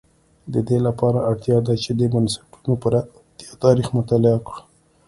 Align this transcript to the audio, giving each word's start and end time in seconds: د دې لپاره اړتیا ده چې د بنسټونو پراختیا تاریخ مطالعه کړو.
د 0.53 0.55
دې 0.67 0.77
لپاره 0.87 1.19
اړتیا 1.29 1.57
ده 1.67 1.73
چې 1.83 1.91
د 1.99 2.01
بنسټونو 2.13 2.73
پراختیا 2.83 3.51
تاریخ 3.63 3.87
مطالعه 3.97 4.39
کړو. 4.47 4.61